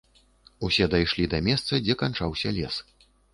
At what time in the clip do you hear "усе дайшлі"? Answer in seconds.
0.67-1.25